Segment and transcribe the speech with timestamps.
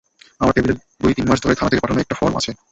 [0.41, 0.73] আমার টেবিলে
[1.01, 2.51] দুই-তিন মাস ধরে থানা থেকে পাঠানো একটা ফরম রাখা আছে।